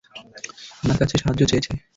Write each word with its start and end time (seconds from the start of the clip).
আমার 0.83 0.97
কাছে 0.97 1.15
সাহায্য 1.17 1.41
চেয়েছে। 1.47 1.71